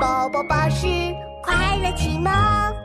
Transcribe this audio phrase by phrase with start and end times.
[0.00, 0.86] 宝宝巴士
[1.42, 2.83] 快乐启蒙。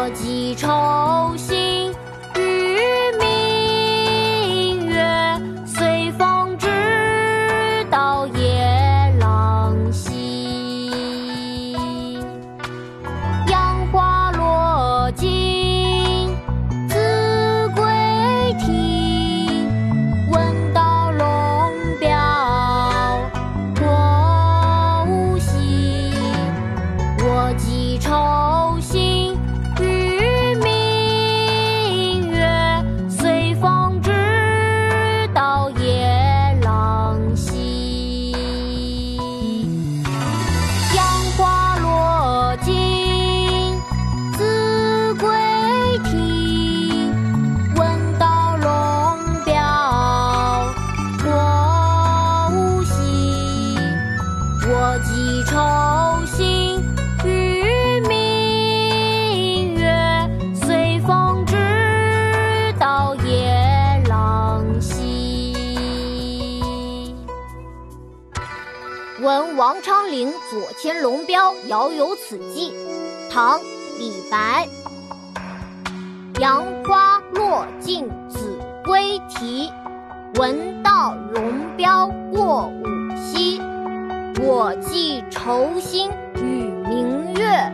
[0.00, 1.36] 我寄愁
[54.98, 56.82] 我寄愁心
[57.24, 65.54] 与明月，随风直到夜郎西。
[69.20, 72.74] 闻王昌龄左迁龙标，遥有此寄。
[73.30, 73.60] 唐·
[73.98, 74.66] 李白。
[76.40, 79.70] 杨花落尽子规啼，
[80.34, 82.97] 闻道龙标过五。
[84.40, 87.72] 我寄愁心与明月，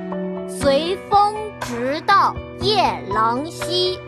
[0.49, 2.83] 随风直到夜
[3.15, 3.99] 郎西。